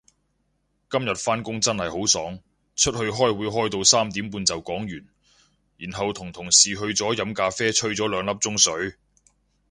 [0.89, 2.39] 今日返工真係好爽，
[2.75, 5.07] 出去開會開到三點半就講完，
[5.77, 8.95] 然後同同事去咗飲咖啡吹咗兩粒鐘水